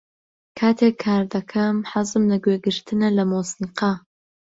[0.59, 3.93] کاتێک کار دەکەم، حەزم لە گوێگرتنە لە مۆسیقا.